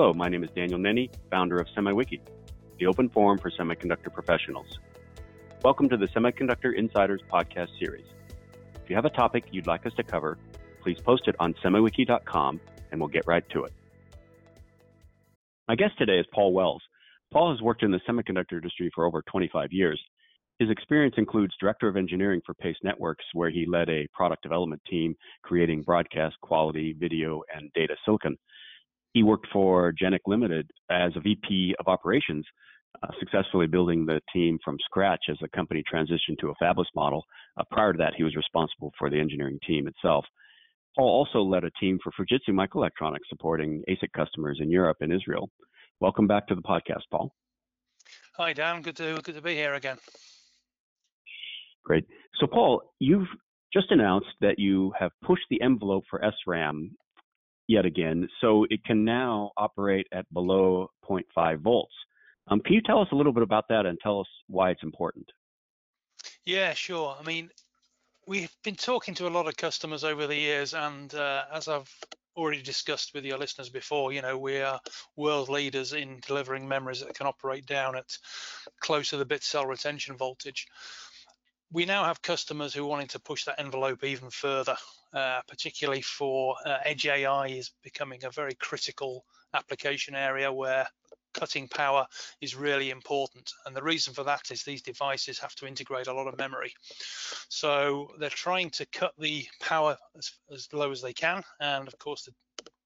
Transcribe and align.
Hello, 0.00 0.14
my 0.14 0.28
name 0.28 0.44
is 0.44 0.50
Daniel 0.54 0.78
Nenny, 0.78 1.10
founder 1.28 1.58
of 1.58 1.66
SemiWiki, 1.76 2.20
the 2.78 2.86
open 2.86 3.08
forum 3.08 3.36
for 3.36 3.50
semiconductor 3.50 4.14
professionals. 4.14 4.78
Welcome 5.64 5.88
to 5.88 5.96
the 5.96 6.06
Semiconductor 6.06 6.72
Insiders 6.72 7.20
podcast 7.28 7.76
series. 7.80 8.04
If 8.76 8.88
you 8.88 8.94
have 8.94 9.06
a 9.06 9.10
topic 9.10 9.46
you'd 9.50 9.66
like 9.66 9.86
us 9.86 9.92
to 9.94 10.04
cover, 10.04 10.38
please 10.84 11.00
post 11.00 11.26
it 11.26 11.34
on 11.40 11.52
semiwiki.com 11.64 12.60
and 12.92 13.00
we'll 13.00 13.08
get 13.08 13.26
right 13.26 13.42
to 13.50 13.64
it. 13.64 13.72
My 15.66 15.74
guest 15.74 15.98
today 15.98 16.20
is 16.20 16.26
Paul 16.32 16.52
Wells. 16.52 16.82
Paul 17.32 17.50
has 17.50 17.60
worked 17.60 17.82
in 17.82 17.90
the 17.90 18.00
semiconductor 18.08 18.52
industry 18.52 18.92
for 18.94 19.04
over 19.04 19.22
25 19.22 19.72
years. 19.72 20.00
His 20.60 20.70
experience 20.70 21.16
includes 21.18 21.54
Director 21.58 21.88
of 21.88 21.96
Engineering 21.96 22.40
for 22.46 22.54
Pace 22.54 22.78
Networks, 22.84 23.24
where 23.32 23.50
he 23.50 23.66
led 23.66 23.88
a 23.88 24.06
product 24.14 24.44
development 24.44 24.80
team 24.88 25.16
creating 25.42 25.82
broadcast 25.82 26.36
quality, 26.40 26.94
video, 26.96 27.42
and 27.52 27.68
data 27.74 27.96
silicon. 28.04 28.38
He 29.12 29.22
worked 29.22 29.46
for 29.52 29.92
Jennic 29.92 30.22
Limited 30.26 30.70
as 30.90 31.12
a 31.16 31.20
VP 31.20 31.74
of 31.78 31.88
Operations, 31.88 32.44
uh, 33.02 33.08
successfully 33.18 33.66
building 33.66 34.04
the 34.04 34.20
team 34.32 34.58
from 34.64 34.76
scratch 34.84 35.24
as 35.30 35.36
the 35.40 35.48
company 35.48 35.82
transitioned 35.92 36.38
to 36.40 36.50
a 36.50 36.54
fabless 36.62 36.86
model. 36.94 37.24
Uh, 37.58 37.64
prior 37.70 37.92
to 37.92 37.98
that, 37.98 38.14
he 38.16 38.24
was 38.24 38.36
responsible 38.36 38.92
for 38.98 39.10
the 39.10 39.18
engineering 39.18 39.58
team 39.66 39.88
itself. 39.88 40.24
Paul 40.96 41.08
also 41.08 41.42
led 41.42 41.64
a 41.64 41.70
team 41.80 41.98
for 42.02 42.12
Fujitsu 42.12 42.50
Microelectronics 42.50 43.28
supporting 43.28 43.82
ASIC 43.88 44.12
customers 44.16 44.58
in 44.60 44.70
Europe 44.70 44.98
and 45.00 45.12
Israel. 45.12 45.48
Welcome 46.00 46.26
back 46.26 46.46
to 46.48 46.54
the 46.54 46.62
podcast, 46.62 47.02
Paul. 47.10 47.32
Hi, 48.36 48.52
Dan. 48.52 48.82
Good 48.82 48.96
to 48.96 49.20
good 49.22 49.34
to 49.34 49.42
be 49.42 49.54
here 49.54 49.74
again. 49.74 49.98
Great. 51.84 52.04
So, 52.40 52.46
Paul, 52.46 52.82
you've 52.98 53.28
just 53.72 53.90
announced 53.90 54.28
that 54.40 54.58
you 54.58 54.92
have 54.98 55.10
pushed 55.24 55.44
the 55.50 55.60
envelope 55.60 56.04
for 56.08 56.20
SRAM 56.20 56.90
yet 57.68 57.84
again, 57.84 58.28
so 58.40 58.66
it 58.70 58.82
can 58.84 59.04
now 59.04 59.52
operate 59.56 60.06
at 60.12 60.32
below 60.32 60.90
0.5 61.08 61.60
volts. 61.60 61.94
Um, 62.48 62.60
can 62.60 62.74
you 62.74 62.80
tell 62.80 63.00
us 63.00 63.08
a 63.12 63.14
little 63.14 63.32
bit 63.32 63.42
about 63.42 63.68
that 63.68 63.86
and 63.86 63.98
tell 64.02 64.20
us 64.20 64.26
why 64.48 64.70
it's 64.70 64.82
important? 64.82 65.26
Yeah, 66.44 66.72
sure. 66.72 67.14
I 67.20 67.22
mean, 67.22 67.50
we've 68.26 68.54
been 68.64 68.74
talking 68.74 69.14
to 69.16 69.28
a 69.28 69.30
lot 69.30 69.46
of 69.46 69.56
customers 69.56 70.02
over 70.02 70.26
the 70.26 70.36
years, 70.36 70.72
and 70.72 71.14
uh, 71.14 71.44
as 71.52 71.68
I've 71.68 71.92
already 72.38 72.62
discussed 72.62 73.12
with 73.14 73.24
your 73.24 73.36
listeners 73.36 73.68
before, 73.68 74.12
you 74.12 74.22
know, 74.22 74.38
we 74.38 74.60
are 74.60 74.80
world 75.16 75.48
leaders 75.48 75.92
in 75.92 76.20
delivering 76.26 76.66
memories 76.66 77.00
that 77.00 77.14
can 77.14 77.26
operate 77.26 77.66
down 77.66 77.96
at 77.96 78.16
close 78.80 79.10
to 79.10 79.16
the 79.16 79.24
bit 79.24 79.42
cell 79.42 79.66
retention 79.66 80.16
voltage. 80.16 80.66
We 81.70 81.84
now 81.84 82.04
have 82.04 82.22
customers 82.22 82.72
who 82.72 82.84
are 82.84 82.88
wanting 82.88 83.08
to 83.08 83.18
push 83.18 83.44
that 83.44 83.60
envelope 83.60 84.02
even 84.02 84.30
further, 84.30 84.76
uh, 85.12 85.40
particularly 85.46 86.00
for 86.00 86.56
uh, 86.64 86.78
Edge 86.84 87.06
AI 87.06 87.48
is 87.48 87.72
becoming 87.82 88.24
a 88.24 88.30
very 88.30 88.54
critical 88.54 89.24
application 89.52 90.14
area 90.14 90.50
where 90.50 90.86
cutting 91.34 91.68
power 91.68 92.06
is 92.40 92.54
really 92.54 92.90
important. 92.90 93.50
And 93.66 93.76
the 93.76 93.82
reason 93.82 94.14
for 94.14 94.24
that 94.24 94.50
is 94.50 94.62
these 94.62 94.82
devices 94.82 95.38
have 95.38 95.54
to 95.56 95.66
integrate 95.66 96.06
a 96.06 96.14
lot 96.14 96.26
of 96.26 96.38
memory. 96.38 96.72
So 97.48 98.08
they're 98.18 98.30
trying 98.30 98.70
to 98.70 98.86
cut 98.86 99.12
the 99.18 99.46
power 99.60 99.96
as, 100.16 100.32
as 100.52 100.68
low 100.72 100.90
as 100.90 101.02
they 101.02 101.12
can. 101.12 101.42
And 101.60 101.86
of 101.86 101.98
course, 101.98 102.24
the, 102.24 102.32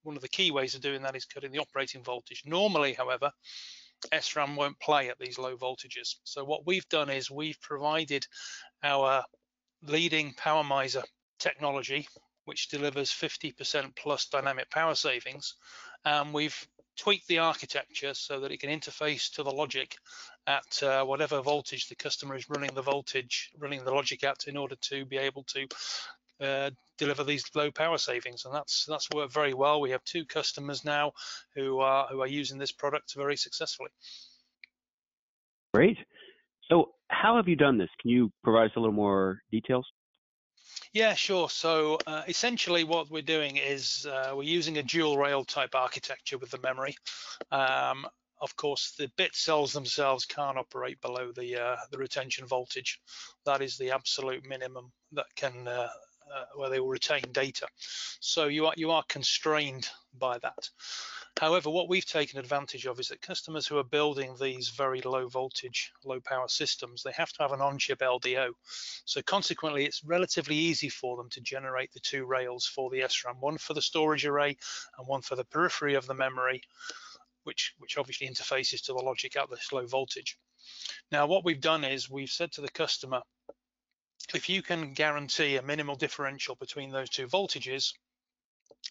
one 0.02 0.16
of 0.16 0.22
the 0.22 0.28
key 0.28 0.50
ways 0.50 0.74
of 0.74 0.80
doing 0.80 1.02
that 1.02 1.16
is 1.16 1.24
cutting 1.24 1.52
the 1.52 1.60
operating 1.60 2.02
voltage. 2.02 2.42
Normally, 2.44 2.94
however, 2.94 3.30
SRAM 4.10 4.56
won't 4.56 4.80
play 4.80 5.08
at 5.08 5.18
these 5.18 5.38
low 5.38 5.56
voltages. 5.56 6.16
So 6.24 6.44
what 6.44 6.66
we've 6.66 6.88
done 6.88 7.08
is 7.08 7.30
we've 7.30 7.60
provided 7.60 8.26
our 8.82 9.24
leading 9.86 10.34
PowerMiser 10.34 11.02
technology, 11.38 12.08
which 12.44 12.68
delivers 12.68 13.10
50% 13.10 13.96
plus 13.96 14.26
dynamic 14.26 14.70
power 14.70 14.94
savings. 14.94 15.54
And 16.04 16.32
we've 16.32 16.66
tweaked 16.96 17.28
the 17.28 17.38
architecture 17.38 18.14
so 18.14 18.40
that 18.40 18.52
it 18.52 18.60
can 18.60 18.70
interface 18.70 19.32
to 19.32 19.42
the 19.42 19.50
logic 19.50 19.96
at 20.46 20.82
uh, 20.82 21.04
whatever 21.04 21.40
voltage 21.40 21.88
the 21.88 21.94
customer 21.94 22.34
is 22.34 22.48
running 22.48 22.74
the 22.74 22.82
voltage, 22.82 23.50
running 23.58 23.84
the 23.84 23.94
logic 23.94 24.24
at 24.24 24.46
in 24.46 24.56
order 24.56 24.76
to 24.76 25.04
be 25.04 25.16
able 25.16 25.44
to 25.44 25.66
uh, 26.40 26.70
deliver 26.98 27.24
these 27.24 27.44
low 27.54 27.70
power 27.70 27.98
savings. 27.98 28.44
And 28.44 28.54
that's 28.54 28.84
that's 28.86 29.08
worked 29.14 29.32
very 29.32 29.54
well. 29.54 29.80
We 29.80 29.90
have 29.90 30.04
two 30.04 30.24
customers 30.24 30.84
now 30.84 31.12
who 31.54 31.78
are 31.78 32.08
who 32.08 32.20
are 32.20 32.26
using 32.26 32.58
this 32.58 32.72
product 32.72 33.14
very 33.14 33.36
successfully. 33.36 33.90
Great. 35.72 35.98
So 36.72 36.92
how 37.08 37.36
have 37.36 37.48
you 37.48 37.56
done 37.56 37.76
this? 37.76 37.90
Can 38.00 38.08
you 38.08 38.32
provide 38.42 38.70
us 38.70 38.76
a 38.76 38.80
little 38.80 38.94
more 38.94 39.42
details? 39.50 39.86
Yeah, 40.94 41.12
sure. 41.12 41.50
So 41.50 41.98
uh, 42.06 42.22
essentially 42.26 42.82
what 42.82 43.10
we're 43.10 43.20
doing 43.20 43.58
is 43.58 44.06
uh, 44.10 44.32
we're 44.34 44.44
using 44.44 44.78
a 44.78 44.82
dual 44.82 45.18
rail 45.18 45.44
type 45.44 45.74
architecture 45.74 46.38
with 46.38 46.50
the 46.50 46.60
memory. 46.62 46.96
Um, 47.50 48.06
of 48.40 48.56
course, 48.56 48.94
the 48.98 49.10
bit 49.18 49.34
cells 49.34 49.74
themselves 49.74 50.24
can't 50.24 50.56
operate 50.56 50.98
below 51.02 51.30
the 51.30 51.62
uh, 51.62 51.76
the 51.90 51.98
retention 51.98 52.46
voltage. 52.46 53.00
That 53.44 53.60
is 53.60 53.76
the 53.76 53.90
absolute 53.90 54.48
minimum 54.48 54.92
that 55.12 55.26
can 55.36 55.68
uh, 55.68 55.88
uh, 56.34 56.44
where 56.56 56.70
they 56.70 56.80
will 56.80 56.88
retain 56.88 57.24
data. 57.32 57.66
So 58.20 58.46
you 58.46 58.66
are 58.66 58.74
you 58.76 58.90
are 58.92 59.04
constrained 59.08 59.88
by 60.18 60.38
that. 60.38 60.70
However, 61.40 61.70
what 61.70 61.88
we've 61.88 62.06
taken 62.06 62.38
advantage 62.38 62.86
of 62.86 63.00
is 63.00 63.08
that 63.08 63.20
customers 63.20 63.66
who 63.66 63.78
are 63.78 63.84
building 63.84 64.36
these 64.40 64.68
very 64.68 65.00
low 65.00 65.28
voltage, 65.28 65.90
low 66.04 66.20
power 66.20 66.46
systems, 66.46 67.02
they 67.02 67.12
have 67.12 67.32
to 67.32 67.42
have 67.42 67.52
an 67.52 67.60
on-chip 67.60 67.98
LDO. 67.98 68.52
So 69.06 69.22
consequently, 69.22 69.84
it's 69.84 70.04
relatively 70.04 70.54
easy 70.54 70.88
for 70.88 71.16
them 71.16 71.28
to 71.30 71.40
generate 71.40 71.92
the 71.92 72.00
two 72.00 72.26
rails 72.26 72.66
for 72.66 72.90
the 72.90 73.00
SRAM, 73.00 73.40
one 73.40 73.58
for 73.58 73.74
the 73.74 73.82
storage 73.82 74.24
array 74.24 74.56
and 74.98 75.08
one 75.08 75.22
for 75.22 75.34
the 75.34 75.44
periphery 75.44 75.94
of 75.94 76.06
the 76.06 76.14
memory, 76.14 76.62
which, 77.44 77.74
which 77.78 77.98
obviously 77.98 78.28
interfaces 78.28 78.84
to 78.84 78.92
the 78.92 79.02
logic 79.02 79.36
at 79.36 79.50
this 79.50 79.72
low 79.72 79.86
voltage. 79.86 80.38
Now, 81.10 81.26
what 81.26 81.44
we've 81.44 81.60
done 81.60 81.82
is 81.82 82.08
we've 82.08 82.30
said 82.30 82.52
to 82.52 82.60
the 82.60 82.70
customer, 82.70 83.22
if 84.34 84.48
you 84.48 84.62
can 84.62 84.92
guarantee 84.92 85.56
a 85.56 85.62
minimal 85.62 85.96
differential 85.96 86.54
between 86.54 86.90
those 86.90 87.10
two 87.10 87.26
voltages, 87.26 87.92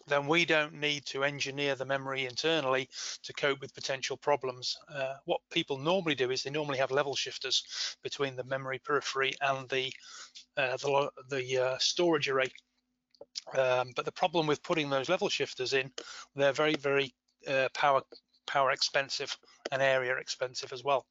then 0.08 0.28
we 0.28 0.46
don't 0.46 0.74
need 0.74 1.06
to 1.06 1.24
engineer 1.24 1.76
the 1.76 1.86
memory 1.86 2.26
internally 2.26 2.90
to 3.24 3.34
cope 3.34 3.62
with 3.62 3.74
potential 3.74 4.18
problems. 4.18 4.78
Uh, 4.94 5.16
what 5.26 5.42
people 5.52 5.78
normally 5.78 6.16
do 6.16 6.32
is 6.32 6.44
they 6.44 6.50
normally 6.50 6.78
have 6.78 6.92
level 6.92 7.16
shifters 7.16 7.98
between 8.04 8.36
the 8.36 8.44
memory 8.44 8.80
periphery 8.80 9.34
and 9.42 9.70
the 9.70 9.94
uh, 10.58 10.78
the, 10.78 11.10
the 11.30 11.58
uh, 11.58 11.78
storage 11.80 12.30
array. 12.30 12.52
Um, 13.58 13.92
but 13.96 14.06
the 14.06 14.12
problem 14.12 14.48
with 14.48 14.64
putting 14.64 14.90
those 14.90 15.10
level 15.10 15.30
shifters 15.30 15.74
in, 15.74 15.92
they're 16.36 16.54
very 16.54 16.76
very 16.76 17.14
uh, 17.48 17.70
power 17.74 18.02
power 18.48 18.72
expensive 18.72 19.38
and 19.72 19.82
area 19.82 20.16
expensive 20.18 20.74
as 20.74 20.84
well. 20.84 21.06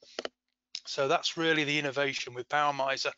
So 0.87 1.09
that's 1.09 1.37
really 1.37 1.65
the 1.65 1.79
innovation 1.79 2.35
with 2.35 2.49
PowerMiser. 2.49 3.13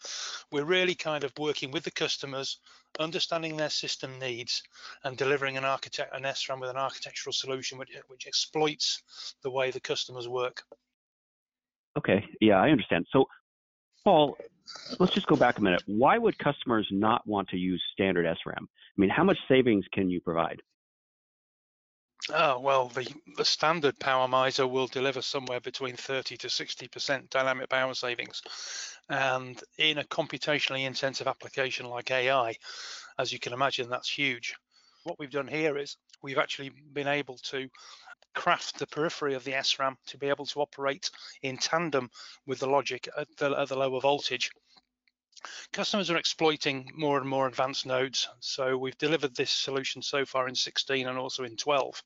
We're 0.51 0.65
really 0.65 0.95
kind 0.95 1.25
of 1.25 1.33
working 1.39 1.71
with 1.71 1.85
the 1.85 1.91
customers, 1.91 2.59
understanding 2.99 3.57
their 3.57 3.71
system 3.71 4.19
needs, 4.19 4.63
and 5.05 5.17
delivering 5.17 5.57
an 5.57 5.65
architect 5.65 6.15
an 6.15 6.25
SRAM 6.25 6.61
with 6.61 6.71
an 6.71 6.77
architectural 6.77 7.33
solution 7.33 7.79
which, 7.79 7.91
which 8.09 8.27
exploits 8.27 9.03
the 9.43 9.51
way 9.51 9.71
the 9.71 9.81
customers 9.81 10.29
work. 10.29 10.63
Okay, 11.97 12.25
yeah, 12.41 12.57
I 12.57 12.71
understand. 12.71 13.07
So, 13.13 13.27
Paul, 14.05 14.37
let's 14.99 15.13
just 15.13 15.27
go 15.27 15.37
back 15.37 15.59
a 15.59 15.63
minute. 15.63 15.83
Why 15.87 16.19
would 16.19 16.39
customers 16.39 16.89
not 16.91 17.27
want 17.27 17.49
to 17.51 17.57
use 17.57 17.83
standard 17.93 18.27
SRAM? 18.27 18.63
I 18.63 18.97
mean, 18.97 19.11
how 19.11 19.25
much 19.25 19.39
savings 19.49 19.85
can 19.93 20.11
you 20.11 20.21
provide? 20.21 20.61
Oh, 22.31 22.61
well, 22.61 22.89
the, 22.89 23.09
the 23.37 23.45
standard 23.45 23.99
PowerMiser 23.99 24.69
will 24.71 24.87
deliver 24.87 25.23
somewhere 25.23 25.61
between 25.61 25.97
30 25.97 26.37
to 26.39 26.49
60% 26.49 27.31
dynamic 27.31 27.69
power 27.69 27.95
savings. 27.95 28.43
And 29.09 29.61
in 29.79 29.99
a 29.99 30.05
computationally 30.05 30.87
intensive 30.87 31.27
application 31.27 31.87
like 31.87 32.11
AI, 32.11 32.57
as 33.19 33.33
you 33.33 33.39
can 33.39 33.53
imagine, 33.53 33.89
that's 33.89 34.11
huge. 34.11 34.55
What 35.05 35.19
we've 35.19 35.31
done 35.31 35.49
here 35.49 35.79
is 35.79 35.97
we've 36.23 36.39
actually 36.39 36.71
been 36.93 37.09
able 37.09 37.39
to 37.45 37.69
craft 38.35 38.79
the 38.79 38.87
periphery 38.87 39.35
of 39.35 39.45
the 39.45 39.53
SRAM 39.53 39.97
to 40.07 40.19
be 40.19 40.29
able 40.29 40.47
to 40.47 40.61
operate 40.61 41.11
in 41.43 41.57
tandem 41.57 42.11
with 42.47 42.61
the 42.61 42.69
logic 42.69 43.09
at 43.17 43.29
the, 43.39 43.51
at 43.59 43.69
the 43.69 43.77
lower 43.77 44.01
voltage 44.01 44.51
Customers 45.73 46.11
are 46.11 46.17
exploiting 46.17 46.91
more 46.95 47.19
and 47.19 47.29
more 47.29 47.47
advanced 47.47 47.87
nodes. 47.87 48.29
So 48.41 48.77
we've 48.77 48.99
delivered 48.99 49.35
this 49.35 49.51
solution 49.51 50.03
so 50.03 50.25
far 50.25 50.49
in 50.49 50.55
16 50.55 51.09
and 51.09 51.19
also 51.19 51.45
in 51.45 51.57
12. 51.57 52.03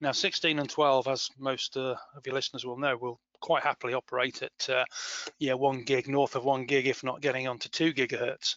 Now 0.00 0.12
16 0.12 0.58
and 0.58 0.68
12, 0.68 1.08
as 1.08 1.30
most 1.38 1.76
uh, 1.76 1.96
of 2.14 2.26
your 2.26 2.34
listeners 2.34 2.64
will 2.64 2.78
know, 2.78 2.96
will 2.96 3.20
quite 3.40 3.62
happily 3.62 3.94
operate 3.94 4.42
at 4.42 4.68
uh, 4.68 4.84
yeah 5.38 5.54
one 5.54 5.82
gig 5.82 6.08
north 6.08 6.36
of 6.36 6.44
one 6.44 6.66
gig 6.66 6.86
if 6.86 7.04
not 7.04 7.20
getting 7.20 7.48
onto 7.48 7.68
two 7.68 7.92
gigahertz. 7.92 8.56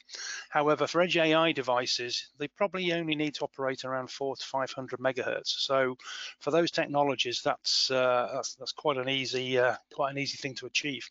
However 0.49 0.87
for 0.87 1.01
edge 1.01 1.17
ai 1.17 1.51
devices 1.51 2.29
they 2.37 2.47
probably 2.47 2.93
only 2.93 3.15
need 3.15 3.35
to 3.35 3.43
operate 3.43 3.85
around 3.85 4.09
four 4.09 4.35
to 4.35 4.45
500 4.45 4.99
megahertz. 4.99 5.47
So 5.59 5.95
for 6.39 6.51
those 6.51 6.71
technologies 6.71 7.41
that's 7.43 7.91
uh, 7.91 8.29
that's, 8.33 8.55
that's 8.55 8.71
quite 8.71 8.97
an 8.97 9.09
easy 9.09 9.57
uh, 9.57 9.75
quite 9.93 10.11
an 10.11 10.17
easy 10.17 10.37
thing 10.37 10.55
to 10.55 10.65
achieve. 10.65 11.07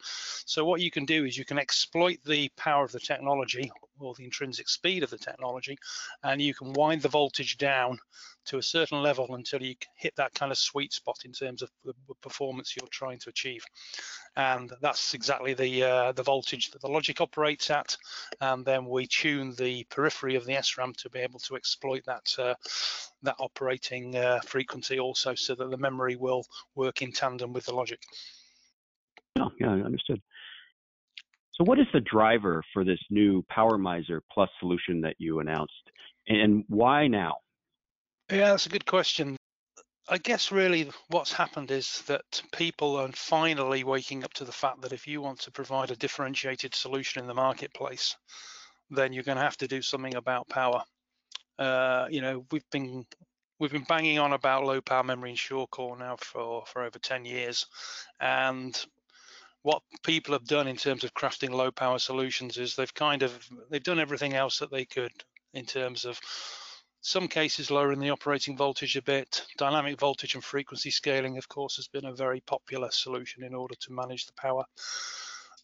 So 0.47 0.65
what 0.65 0.81
you 0.81 0.91
can 0.91 1.05
do 1.05 1.25
is 1.25 1.37
you 1.37 1.45
can 1.45 1.59
exploit 1.59 2.19
the 2.25 2.49
power 2.57 2.85
of 2.85 2.93
the 2.93 3.01
technology 3.01 3.71
or 4.01 4.15
the 4.15 4.25
intrinsic 4.25 4.69
speed 4.69 5.03
of 5.03 5.11
the 5.11 5.19
technology, 5.19 5.77
and 6.23 6.41
you 6.41 6.55
can 6.55 6.73
wind 6.73 7.03
the 7.03 7.09
voltage 7.09 7.59
down 7.59 7.99
to 8.47 8.59
a 8.59 8.63
certain 8.63 9.03
level 9.03 9.35
until 9.35 9.63
you 9.63 9.75
hit 9.97 10.15
that 10.17 10.33
kind 10.35 10.51
of 10.51 10.59
sweet 10.59 10.93
spot 10.93 11.19
in 11.25 11.33
terms 11.33 11.63
of 11.63 11.71
the 11.85 11.95
performance 12.23 12.75
you're 12.75 12.89
trying 12.89 13.19
to 13.19 13.29
achieve. 13.29 13.65
And 14.37 14.73
that's 14.81 15.15
exactly 15.15 15.55
the 15.55 15.83
uh, 15.83 16.13
the 16.13 16.23
voltage 16.23 16.71
that 16.71 16.81
the 16.81 16.89
logic 16.89 17.21
operates 17.21 17.71
at, 17.71 17.97
and 18.41 18.65
then 18.65 18.87
we 18.87 19.07
tune 19.07 19.55
the 19.57 19.85
periphery 19.91 20.37
of 20.37 20.47
the 20.47 20.55
SRAM 20.55 20.95
to 20.97 21.11
be 21.11 21.19
able 21.19 21.41
to 21.41 21.57
exploit 21.57 22.05
that 22.07 22.35
uh, 22.39 22.55
that 23.23 23.37
operating 23.39 24.17
uh, 24.17 24.41
frequency 24.41 24.99
also, 25.01 25.35
so 25.35 25.55
that 25.55 25.71
the 25.71 25.77
memory 25.77 26.17
will 26.17 26.45
work 26.75 27.03
in 27.03 27.13
tandem 27.13 27.53
with 27.53 27.67
the 27.67 27.75
logic. 27.75 28.01
Oh, 29.41 29.51
yeah, 29.61 29.71
understood. 29.71 30.21
So 31.59 31.65
what 31.65 31.81
is 31.81 31.87
the 31.93 32.01
driver 32.01 32.63
for 32.73 32.85
this 32.85 33.01
new 33.11 33.43
PowerMiser 33.53 34.21
Plus 34.33 34.49
solution 34.61 35.01
that 35.01 35.17
you 35.19 35.41
announced, 35.41 35.91
and 36.29 36.65
why 36.69 37.09
now? 37.09 37.39
Yeah, 38.31 38.51
that's 38.51 38.67
a 38.67 38.71
good 38.71 38.87
question. 38.87 39.37
I 40.09 40.19
guess 40.19 40.53
really 40.53 40.91
what's 41.09 41.33
happened 41.33 41.73
is 41.73 42.03
that 42.03 42.43
people 42.53 42.97
are 42.97 43.11
finally 43.13 43.83
waking 43.83 44.23
up 44.23 44.33
to 44.35 44.45
the 44.45 44.53
fact 44.53 44.83
that 44.83 44.93
if 44.93 45.09
you 45.09 45.21
want 45.21 45.41
to 45.41 45.51
provide 45.51 45.91
a 45.91 45.97
differentiated 45.97 46.77
solution 46.77 47.21
in 47.21 47.27
the 47.27 47.35
marketplace, 47.35 48.17
then 48.91 49.13
you're 49.13 49.25
going 49.25 49.37
to 49.37 49.45
have 49.45 49.57
to 49.59 49.69
do 49.69 49.83
something 49.83 50.15
about 50.15 50.49
power. 50.49 50.83
Uh, 51.59 52.07
you 52.09 52.21
know, 52.21 52.47
we've 52.53 52.71
been 52.71 53.05
we've 53.59 53.73
been 53.73 53.85
banging 53.89 54.21
on 54.21 54.33
about 54.33 54.65
low 54.65 54.81
power 54.81 55.03
memory 55.03 55.31
and 55.31 55.39
sureCore 55.39 55.99
now 55.99 56.17
for 56.17 56.65
for 56.67 56.85
over 56.85 57.01
10 57.01 57.25
years, 57.25 57.67
and 58.21 58.87
what 59.63 59.83
people 60.05 60.33
have 60.33 60.47
done 60.47 60.69
in 60.69 60.77
terms 60.77 61.05
of 61.05 61.15
crafting 61.15 61.51
low 61.51 61.71
power 61.71 61.99
solutions 61.99 62.59
is 62.59 62.77
they've 62.77 62.95
kind 62.95 63.23
of 63.23 63.49
they've 63.71 63.83
done 63.83 64.01
everything 64.01 64.35
else 64.35 64.59
that 64.59 64.71
they 64.71 64.85
could 64.85 65.13
in 65.55 65.65
terms 65.65 66.05
of 66.05 66.21
some 67.01 67.29
cases 67.29 67.71
lowering 67.71 68.01
the 68.01 68.11
operating 68.11 68.57
voltage 68.57 68.97
a 68.97 69.03
bit. 69.03 69.45
Dynamic 69.57 69.99
voltage 69.99 70.35
and 70.35 70.45
frequency 70.45 70.91
scaling, 70.91 71.39
of 71.39 71.49
course, 71.49 71.77
has 71.77 71.89
been 71.89 72.07
a 72.07 72.13
very 72.13 72.41
popular 72.41 72.91
solution 72.91 73.45
in 73.45 73.55
order 73.55 73.75
to 73.77 73.93
manage 73.93 74.27
the 74.27 74.33
power. 74.33 74.65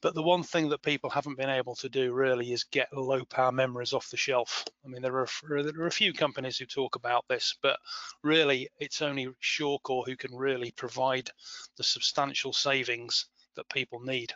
But 0.01 0.15
the 0.15 0.23
one 0.23 0.43
thing 0.43 0.69
that 0.69 0.83
people 0.83 1.09
haven't 1.11 1.39
been 1.39 1.49
able 1.49 1.75
to 1.77 1.89
do 1.89 2.13
really 2.13 2.53
is 2.53 2.65
get 2.65 2.93
low 2.93 3.25
power 3.25 3.53
memories 3.53 3.95
off 3.95 4.11
the 4.11 4.17
shelf. 4.17 4.65
I 4.85 4.89
mean, 4.89 5.03
there 5.03 5.19
are, 5.19 5.29
there 5.49 5.83
are 5.83 5.87
a 5.87 5.91
few 5.91 6.13
companies 6.13 6.59
who 6.59 6.67
talk 6.67 6.95
about 6.95 7.25
this, 7.29 7.57
but 7.63 7.79
really 8.23 8.69
it's 8.79 9.03
only 9.03 9.29
sureCore 9.43 10.05
who 10.07 10.17
can 10.17 10.35
really 10.35 10.73
provide 10.73 11.31
the 11.77 11.85
substantial 11.85 12.53
savings 12.53 13.27
that 13.57 13.69
people 13.69 14.01
need. 14.01 14.33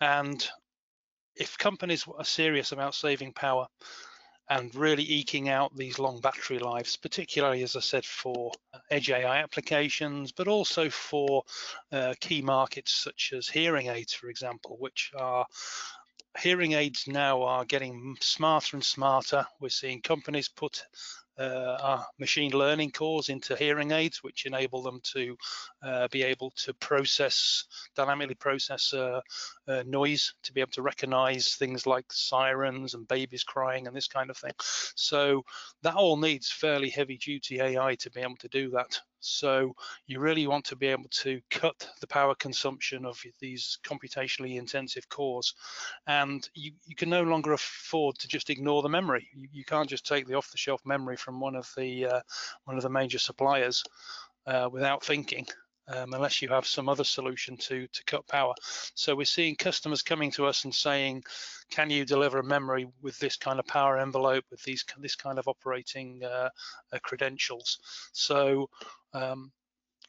And 0.00 0.46
if 1.36 1.58
companies 1.58 2.06
are 2.16 2.24
serious 2.24 2.72
about 2.72 2.94
saving 2.94 3.32
power 3.32 3.66
and 4.48 4.74
really 4.74 5.02
eking 5.02 5.48
out 5.48 5.76
these 5.76 5.98
long 5.98 6.20
battery 6.20 6.58
lives, 6.58 6.96
particularly, 6.96 7.62
as 7.62 7.74
I 7.74 7.80
said, 7.80 8.04
for 8.04 8.52
edge 8.90 9.10
AI 9.10 9.38
applications, 9.38 10.30
but 10.30 10.46
also 10.46 10.88
for 10.88 11.42
uh, 11.90 12.14
key 12.20 12.42
markets 12.42 12.92
such 12.92 13.32
as 13.36 13.48
hearing 13.48 13.88
aids, 13.88 14.14
for 14.14 14.28
example, 14.28 14.76
which 14.78 15.10
are 15.16 15.44
hearing 16.38 16.72
aids 16.72 17.06
now 17.08 17.42
are 17.42 17.64
getting 17.64 18.16
smarter 18.20 18.76
and 18.76 18.84
smarter. 18.84 19.44
We're 19.60 19.68
seeing 19.68 20.00
companies 20.00 20.48
put 20.48 20.84
uh, 21.38 22.02
machine 22.18 22.52
learning 22.52 22.90
cores 22.90 23.28
into 23.28 23.56
hearing 23.56 23.90
aids, 23.92 24.22
which 24.22 24.46
enable 24.46 24.82
them 24.82 25.00
to 25.02 25.36
uh, 25.82 26.08
be 26.10 26.22
able 26.22 26.52
to 26.56 26.72
process, 26.74 27.64
dynamically 27.94 28.34
process 28.34 28.92
uh, 28.92 29.20
uh, 29.68 29.82
noise, 29.86 30.34
to 30.42 30.52
be 30.52 30.60
able 30.60 30.72
to 30.72 30.82
recognize 30.82 31.54
things 31.54 31.86
like 31.86 32.06
sirens 32.10 32.94
and 32.94 33.08
babies 33.08 33.44
crying 33.44 33.86
and 33.86 33.96
this 33.96 34.08
kind 34.08 34.30
of 34.30 34.36
thing. 34.36 34.52
So 34.94 35.42
that 35.82 35.94
all 35.94 36.16
needs 36.16 36.50
fairly 36.50 36.90
heavy 36.90 37.18
duty 37.18 37.60
AI 37.60 37.94
to 37.96 38.10
be 38.10 38.20
able 38.20 38.36
to 38.36 38.48
do 38.48 38.70
that. 38.70 38.98
So 39.26 39.74
you 40.06 40.20
really 40.20 40.46
want 40.46 40.64
to 40.66 40.76
be 40.76 40.86
able 40.86 41.08
to 41.10 41.40
cut 41.50 41.88
the 42.00 42.06
power 42.06 42.34
consumption 42.34 43.04
of 43.04 43.20
these 43.40 43.78
computationally 43.84 44.56
intensive 44.58 45.08
cores. 45.08 45.54
And 46.06 46.48
you, 46.54 46.72
you 46.86 46.94
can 46.94 47.10
no 47.10 47.22
longer 47.22 47.52
afford 47.52 48.18
to 48.18 48.28
just 48.28 48.50
ignore 48.50 48.82
the 48.82 48.88
memory. 48.88 49.28
You, 49.34 49.48
you 49.52 49.64
can't 49.64 49.88
just 49.88 50.06
take 50.06 50.26
the 50.26 50.34
off-the-shelf 50.34 50.80
memory 50.84 51.16
from 51.16 51.40
one 51.40 51.56
of 51.56 51.70
the 51.76 52.06
uh, 52.06 52.20
one 52.64 52.76
of 52.76 52.82
the 52.82 52.90
major 52.90 53.18
suppliers 53.18 53.82
uh, 54.46 54.68
without 54.70 55.04
thinking. 55.04 55.46
Um, 55.88 56.14
unless 56.14 56.42
you 56.42 56.48
have 56.48 56.66
some 56.66 56.88
other 56.88 57.04
solution 57.04 57.56
to 57.58 57.86
to 57.86 58.04
cut 58.06 58.26
power. 58.26 58.54
So 58.94 59.14
we're 59.14 59.24
seeing 59.24 59.54
customers 59.54 60.02
coming 60.02 60.32
to 60.32 60.46
us 60.46 60.64
and 60.64 60.74
saying, 60.74 61.22
can 61.70 61.90
you 61.90 62.04
deliver 62.04 62.38
a 62.38 62.44
memory 62.44 62.88
with 63.02 63.18
this 63.18 63.36
kind 63.36 63.60
of 63.60 63.66
power 63.66 63.98
envelope, 63.98 64.44
with 64.50 64.62
these 64.64 64.84
this 64.98 65.14
kind 65.14 65.38
of 65.38 65.46
operating 65.46 66.24
uh, 66.24 66.48
uh, 66.92 66.98
credentials? 67.02 67.78
So 68.12 68.68
um, 69.12 69.52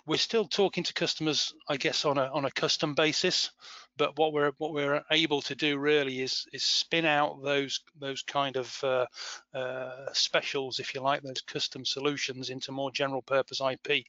we're 0.08 0.18
still 0.18 0.46
talking 0.46 0.86
to 0.86 0.94
customers, 0.94 1.54
I 1.68 1.76
guess, 1.76 2.06
on 2.06 2.18
a 2.18 2.32
on 2.34 2.46
a 2.46 2.52
custom 2.52 2.96
basis. 2.96 3.52
But 3.98 4.18
what 4.18 4.32
we're 4.32 4.52
what 4.58 4.74
we're 4.74 5.04
able 5.12 5.42
to 5.42 5.56
do 5.56 5.78
really 5.78 6.22
is 6.22 6.46
is 6.54 6.64
spin 6.64 7.06
out 7.06 7.44
those 7.44 7.82
those 8.00 8.22
kind 8.22 8.56
of 8.56 8.84
uh, 8.84 9.06
uh, 9.54 10.08
specials, 10.14 10.80
if 10.80 10.96
you 10.96 11.02
like, 11.02 11.24
those 11.24 11.42
custom 11.42 11.84
solutions 11.84 12.50
into 12.50 12.72
more 12.72 12.92
general 12.92 13.22
purpose 13.22 13.60
IP. 13.60 14.06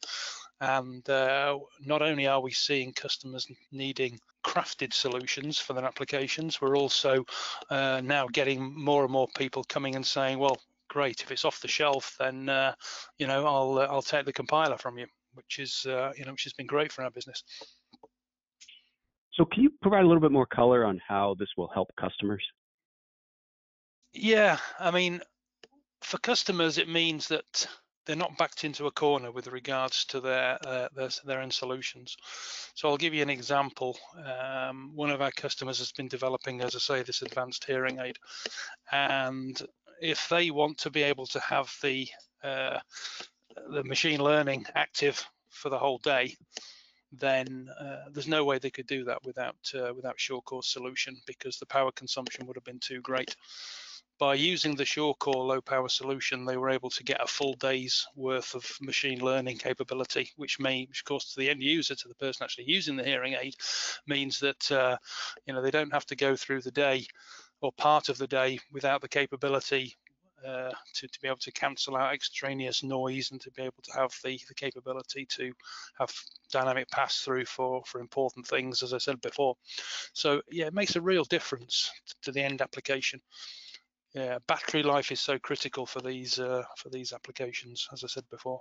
And 0.61 1.09
uh, 1.09 1.59
not 1.81 2.03
only 2.03 2.27
are 2.27 2.41
we 2.41 2.51
seeing 2.51 2.93
customers 2.93 3.47
needing 3.71 4.19
crafted 4.45 4.93
solutions 4.93 5.59
for 5.59 5.73
their 5.73 5.85
applications, 5.85 6.61
we're 6.61 6.77
also 6.77 7.25
uh, 7.71 8.01
now 8.03 8.27
getting 8.33 8.75
more 8.75 9.05
and 9.05 9.13
more 9.13 9.29
people 9.37 9.63
coming 9.65 9.95
and 9.95 10.05
saying, 10.05 10.39
well, 10.39 10.59
great. 10.89 11.23
If 11.23 11.31
it's 11.31 11.45
off 11.45 11.61
the 11.61 11.69
shelf, 11.69 12.17
then 12.19 12.49
uh, 12.49 12.75
you 13.19 13.27
know 13.27 13.47
I'll 13.47 13.79
uh, 13.79 13.87
I'll 13.87 14.03
take 14.03 14.25
the 14.25 14.33
compiler 14.33 14.77
from 14.79 14.99
you, 14.99 15.07
which 15.35 15.59
is 15.59 15.87
uh, 15.87 16.13
you 16.17 16.25
know 16.25 16.33
which 16.33 16.45
has 16.45 16.53
been 16.53 16.67
great 16.67 16.91
for 16.91 17.05
our 17.05 17.11
business. 17.11 17.43
So 19.35 19.45
can 19.45 19.63
you 19.63 19.71
provide 19.81 20.03
a 20.03 20.07
little 20.07 20.21
bit 20.21 20.33
more 20.33 20.47
color 20.47 20.85
on 20.85 21.01
how 21.07 21.37
this 21.39 21.49
will 21.57 21.71
help 21.73 21.91
customers? 22.01 22.43
Yeah, 24.13 24.59
I 24.81 24.91
mean, 24.91 25.21
for 26.03 26.19
customers, 26.19 26.79
it 26.79 26.89
means 26.89 27.29
that 27.29 27.69
they're 28.09 28.17
not 28.17 28.39
backed 28.39 28.65
into 28.65 28.87
a 28.87 28.91
corner 28.91 29.31
with 29.31 29.49
regards 29.49 30.07
to 30.07 30.21
their 30.21 30.59
uh, 30.67 30.89
their, 30.97 31.11
their 31.27 31.43
end 31.43 31.53
solutions. 31.53 32.17
So 32.75 32.89
I'll 32.89 32.97
give 32.97 33.13
you 33.13 33.23
an 33.23 33.29
example. 33.29 33.99
Um, 34.25 34.93
one 34.95 35.11
of 35.11 35.21
our 35.21 35.31
customers 35.31 35.79
has 35.79 35.93
been 35.93 36.09
developing, 36.09 36.63
as 36.63 36.75
I 36.75 36.79
say, 36.79 37.03
this 37.03 37.21
advanced 37.21 37.65
hearing 37.67 38.01
aid, 38.01 38.17
and 38.91 39.61
if 40.01 40.27
they 40.31 40.51
want 40.51 40.79
to 40.79 40.91
be 40.91 41.03
able 41.03 41.27
to 41.27 41.41
have 41.41 41.71
the 41.83 42.09
uh, 42.43 42.79
the 43.71 43.85
machine 43.85 44.21
learning 44.21 44.65
active 44.75 45.23
for 45.51 45.69
the 45.69 45.79
whole 45.79 45.99
day, 45.99 46.35
then 47.13 47.69
uh, 47.79 48.09
there's 48.11 48.27
no 48.27 48.45
way 48.45 48.59
they 48.59 48.71
could 48.71 48.87
do 48.87 49.05
that 49.05 49.23
without 49.23 49.57
uh, 49.75 49.93
without 49.95 50.17
sureCore 50.17 50.65
solution 50.65 51.15
because 51.27 51.59
the 51.59 51.67
power 51.67 51.93
consumption 51.93 52.47
would 52.47 52.57
have 52.57 52.65
been 52.65 52.81
too 52.81 53.03
great. 53.03 53.37
By 54.19 54.35
using 54.35 54.75
the 54.75 54.85
sureCore 54.85 55.47
low 55.47 55.61
power 55.61 55.89
solution, 55.89 56.45
they 56.45 56.57
were 56.57 56.71
able 56.71 56.91
to 56.91 57.05
get 57.05 57.23
a 57.23 57.27
full 57.27 57.55
day's 57.55 58.05
worth 58.17 58.55
of 58.55 58.67
machine 58.81 59.21
learning 59.21 59.59
capability, 59.59 60.33
which 60.37 60.59
may, 60.59 60.89
of 60.91 61.05
course 61.05 61.33
to 61.33 61.41
the 61.41 61.51
end 61.51 61.63
user, 61.63 61.95
to 61.95 62.09
the 62.09 62.17
person 62.17 62.43
actually 62.43 62.65
using 62.65 62.97
the 62.97 63.05
hearing 63.05 63.37
aid, 63.41 63.55
means 64.09 64.41
that 64.41 64.73
uh, 64.73 64.97
you 65.47 65.55
know 65.55 65.63
they 65.63 65.71
don't 65.71 65.93
have 65.93 66.07
to 66.07 66.17
go 66.17 66.35
through 66.35 66.63
the 66.63 66.73
day 66.73 67.07
or 67.61 67.71
part 67.73 68.09
of 68.09 68.19
the 68.19 68.27
day 68.27 68.59
without 68.73 69.01
the 69.01 69.09
capability 69.09 69.97
uh, 70.47 70.71
to, 70.95 71.09
to 71.09 71.21
be 71.21 71.29
able 71.29 71.39
to 71.39 71.53
cancel 71.53 71.97
out 71.97 72.15
extraneous 72.15 72.83
noise 72.83 73.31
and 73.31 73.41
to 73.41 73.51
be 73.53 73.63
able 73.63 73.83
to 73.83 73.93
have 73.93 74.13
the, 74.25 74.41
the 74.49 74.55
capability 74.55 75.27
to 75.27 75.53
have 75.99 76.13
dynamic 76.51 76.89
pass 76.91 77.19
through 77.19 77.45
for, 77.45 77.83
for 77.85 78.01
important 78.01 78.47
things, 78.47 78.83
as 78.83 78.95
I 78.95 78.99
said 78.99 79.21
before. 79.21 79.57
So 80.13 80.41
yeah, 80.51 80.67
it 80.67 80.75
makes 80.75 80.97
a 80.97 81.01
real 81.01 81.25
difference 81.25 81.91
to 82.23 82.33
the 82.33 82.43
end 82.43 82.63
application. 82.63 83.21
Yeah, 84.19 84.39
battery 84.49 84.83
life 84.83 85.13
is 85.13 85.21
so 85.21 85.39
critical 85.39 85.87
for 85.87 86.01
these 86.01 86.41
uh, 86.41 86.65
for 86.77 86.89
these 86.91 87.13
applications, 87.13 87.87
as 87.93 88.03
I 88.03 88.09
said 88.09 88.25
before. 88.31 88.61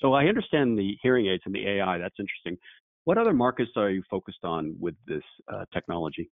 So 0.00 0.12
I 0.12 0.26
understand 0.26 0.78
the 0.78 0.98
hearing 1.02 1.28
aids 1.28 1.44
and 1.46 1.54
the 1.54 1.66
AI. 1.66 1.96
That's 1.96 2.18
interesting. 2.18 2.58
What 3.04 3.16
other 3.16 3.32
markets 3.32 3.70
are 3.76 3.88
you 3.88 4.02
focused 4.10 4.44
on 4.44 4.76
with 4.78 4.96
this 5.06 5.22
uh, 5.50 5.64
technology? 5.72 6.30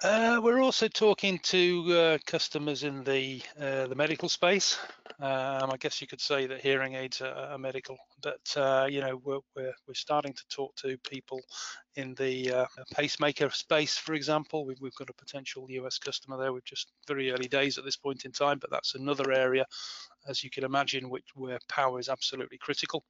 Uh, 0.00 0.40
we're 0.40 0.60
also 0.62 0.86
talking 0.86 1.40
to 1.40 1.92
uh, 1.92 2.18
customers 2.24 2.84
in 2.84 3.02
the 3.02 3.42
uh, 3.60 3.84
the 3.88 3.96
medical 3.96 4.28
space. 4.28 4.78
Um, 5.18 5.72
I 5.72 5.76
guess 5.80 6.00
you 6.00 6.06
could 6.06 6.20
say 6.20 6.46
that 6.46 6.60
hearing 6.60 6.94
aids 6.94 7.20
are, 7.20 7.34
are 7.34 7.58
medical, 7.58 7.98
but 8.22 8.54
uh, 8.56 8.86
you 8.88 9.00
know 9.00 9.20
we're, 9.24 9.40
we're, 9.56 9.74
we're 9.88 9.94
starting 9.94 10.32
to 10.34 10.48
talk 10.48 10.76
to 10.76 10.96
people 10.98 11.40
in 11.96 12.14
the 12.14 12.52
uh, 12.52 12.66
pacemaker 12.94 13.50
space, 13.50 13.96
for 13.96 14.14
example. 14.14 14.64
We've, 14.64 14.80
we've 14.80 14.94
got 14.94 15.10
a 15.10 15.14
potential 15.14 15.66
US 15.68 15.98
customer 15.98 16.38
there. 16.38 16.52
We're 16.52 16.60
just 16.64 16.92
very 17.08 17.32
early 17.32 17.48
days 17.48 17.76
at 17.76 17.84
this 17.84 17.96
point 17.96 18.24
in 18.24 18.30
time, 18.30 18.60
but 18.60 18.70
that's 18.70 18.94
another 18.94 19.32
area, 19.32 19.66
as 20.28 20.44
you 20.44 20.50
can 20.50 20.62
imagine, 20.62 21.10
which 21.10 21.26
where 21.34 21.58
power 21.68 21.98
is 21.98 22.08
absolutely 22.08 22.58
critical. 22.58 23.02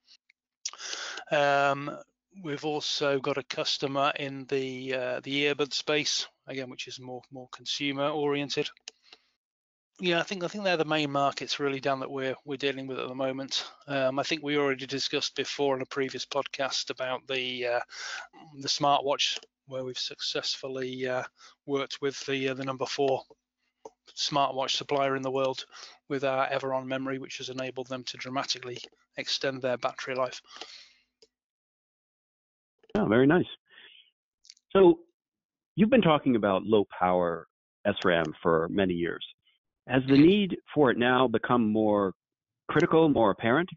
Um, 1.31 1.99
we've 2.43 2.65
also 2.65 3.19
got 3.19 3.39
a 3.39 3.43
customer 3.43 4.13
in 4.19 4.47
the 4.47 4.95
uh, 4.95 5.21
the 5.23 5.45
earbud 5.45 5.73
space 5.73 6.27
again, 6.47 6.71
which 6.71 6.89
is 6.89 7.01
more 7.01 7.23
more 7.31 7.49
consumer 7.53 8.09
oriented. 8.09 8.69
Yeah, 10.01 10.21
I 10.21 10.23
think 10.23 10.45
I 10.45 10.49
think 10.49 10.63
they're 10.65 10.77
the 10.77 10.85
main 10.85 11.11
markets 11.11 11.59
really, 11.59 11.81
Dan, 11.81 12.01
that 12.01 12.11
we're 12.11 12.37
we're 12.45 12.57
dealing 12.57 12.87
with 12.87 13.01
at 13.01 13.09
the 13.09 13.15
moment. 13.15 13.65
Um, 13.89 14.19
I 14.19 14.23
think 14.23 14.43
we 14.43 14.57
already 14.57 14.87
discussed 14.87 15.35
before 15.35 15.75
in 15.75 15.83
a 15.83 15.87
previous 15.87 16.25
podcast 16.25 16.91
about 16.91 17.27
the 17.27 17.67
uh, 17.67 17.81
the 18.61 18.69
smartwatch 18.69 19.39
where 19.67 19.85
we've 19.85 19.99
successfully 19.99 21.07
uh, 21.07 21.25
worked 21.67 22.01
with 22.01 22.25
the 22.27 22.51
uh, 22.51 22.55
the 22.55 22.65
number 22.65 22.87
four 22.87 23.23
smartwatch 24.17 24.71
supplier 24.71 25.17
in 25.17 25.23
the 25.23 25.31
world 25.31 25.65
with 26.09 26.25
our 26.25 26.49
Everon 26.49 26.87
memory, 26.87 27.19
which 27.19 27.39
has 27.39 27.49
enabled 27.49 27.89
them 27.89 28.05
to 28.05 28.17
dramatically 28.17 28.79
extend 29.17 29.63
their 29.63 29.77
battery 29.77 30.15
life. 30.15 30.41
Oh, 32.99 33.07
very 33.07 33.27
nice. 33.27 33.47
So 34.73 34.99
you've 35.77 35.91
been 35.91 36.03
talking 36.03 36.35
about 36.35 36.65
low 36.65 36.85
power 36.99 37.47
SRAM 37.87 38.33
for 38.43 38.69
many 38.71 38.95
years. 38.95 39.25
Has 39.87 40.03
the 40.09 40.19
need 40.19 40.57
for 40.75 40.91
it 40.91 40.99
now 40.99 41.29
become 41.29 41.71
more 41.71 42.13
critical, 42.69 43.09
more 43.09 43.31
apparent? 43.31 43.69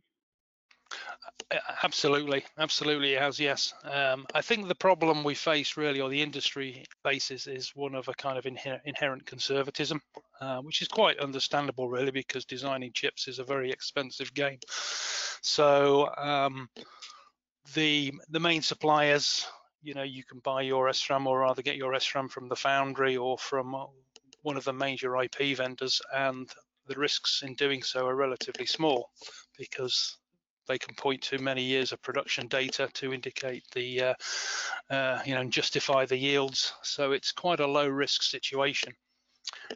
Absolutely, 1.84 2.44
absolutely, 2.58 3.14
it 3.14 3.22
has. 3.22 3.40
Yes, 3.40 3.74
um, 3.84 4.26
I 4.34 4.42
think 4.42 4.68
the 4.68 4.76
problem 4.76 5.24
we 5.24 5.36
face 5.36 5.78
really, 5.78 6.02
or 6.02 6.10
the 6.10 6.22
industry 6.22 6.86
faces, 7.04 7.46
is 7.46 7.76
one 7.76 7.94
of 7.94 8.08
a 8.08 8.14
kind 8.14 8.38
of 8.38 8.46
inher- 8.46 8.80
inherent 8.86 9.26
conservatism, 9.26 10.02
uh, 10.40 10.60
which 10.62 10.82
is 10.82 10.88
quite 10.88 11.20
understandable, 11.20 11.90
really, 11.90 12.12
because 12.12 12.46
designing 12.46 12.92
chips 12.94 13.28
is 13.28 13.40
a 13.40 13.44
very 13.44 13.70
expensive 13.70 14.34
game. 14.34 14.60
So 15.42 16.10
um, 16.18 16.70
the 17.74 18.14
the 18.30 18.40
main 18.40 18.62
suppliers, 18.62 19.48
you 19.82 19.94
know, 19.94 20.04
you 20.04 20.24
can 20.24 20.40
buy 20.40 20.62
your 20.62 20.88
SRAM 20.90 21.26
or 21.26 21.40
rather 21.40 21.62
get 21.62 21.78
your 21.78 21.94
SRAM 21.94 22.30
from 22.30 22.48
the 22.48 22.56
foundry 22.56 23.18
or 23.18 23.38
from 23.38 23.76
one 24.44 24.58
of 24.58 24.64
the 24.64 24.74
major 24.74 25.22
IP 25.22 25.58
vendors, 25.58 26.02
and 26.14 26.52
the 26.88 26.96
risks 26.96 27.44
in 27.44 27.54
doing 27.56 27.84
so 27.84 28.08
are 28.08 28.16
relatively 28.16 28.66
small 28.66 29.10
because 29.58 30.18
they 30.68 30.78
can 30.78 30.96
point 30.96 31.22
to 31.22 31.38
many 31.38 31.64
years 31.64 31.92
of 31.92 32.02
production 32.02 32.48
data 32.48 32.88
to 32.94 33.14
indicate 33.14 33.64
the, 33.74 34.02
uh, 34.02 34.14
uh, 34.90 35.22
you 35.26 35.34
know, 35.34 35.42
and 35.42 35.52
justify 35.52 36.06
the 36.06 36.18
yields. 36.18 36.74
So 36.84 37.12
it's 37.12 37.32
quite 37.32 37.60
a 37.60 37.68
low 37.68 37.88
risk 37.88 38.24
situation. 38.24 38.94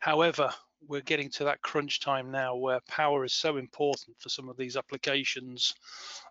However, 0.02 0.54
we're 0.88 1.02
getting 1.02 1.30
to 1.32 1.46
that 1.46 1.62
crunch 1.62 2.00
time 2.00 2.32
now 2.32 2.56
where 2.56 2.80
power 2.88 3.24
is 3.24 3.34
so 3.34 3.58
important 3.58 4.16
for 4.20 4.30
some 4.30 4.50
of 4.50 4.58
these 4.58 4.78
applications 4.78 5.74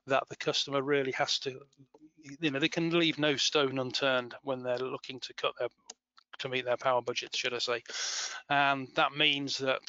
that 0.06 0.24
the 0.28 0.36
customer 0.36 0.82
really 0.82 1.12
has 1.12 1.38
to, 1.40 1.58
you 2.40 2.50
know, 2.50 2.58
they 2.58 2.68
can 2.68 2.90
leave 2.90 3.18
no 3.18 3.36
stone 3.36 3.78
unturned 3.78 4.34
when 4.42 4.62
they're 4.62 4.78
looking 4.78 5.20
to 5.20 5.34
cut 5.34 5.52
their 5.58 5.68
to 6.38 6.48
meet 6.48 6.64
their 6.64 6.76
power 6.76 7.00
budget 7.00 7.34
should 7.34 7.54
I 7.54 7.58
say. 7.58 7.82
And 8.50 8.88
that 8.96 9.12
means 9.16 9.58
that 9.58 9.82